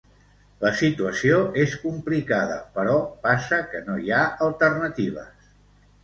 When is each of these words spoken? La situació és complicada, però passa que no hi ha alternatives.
La 0.61 0.69
situació 0.77 1.41
és 1.63 1.75
complicada, 1.83 2.55
però 2.77 2.95
passa 3.25 3.59
que 3.73 3.83
no 3.91 3.99
hi 4.05 4.09
ha 4.17 4.23
alternatives. 4.47 5.45